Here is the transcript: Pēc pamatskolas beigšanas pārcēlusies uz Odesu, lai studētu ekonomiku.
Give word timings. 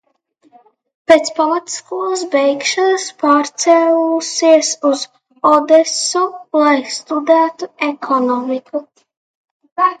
Pēc 1.11 1.27
pamatskolas 1.39 2.23
beigšanas 2.35 3.05
pārcēlusies 3.25 4.73
uz 4.93 5.05
Odesu, 5.53 6.27
lai 6.65 6.75
studētu 6.97 7.73
ekonomiku. 7.93 8.87